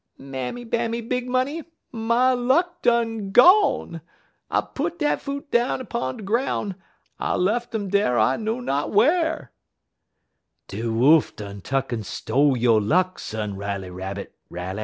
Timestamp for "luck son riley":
12.77-13.91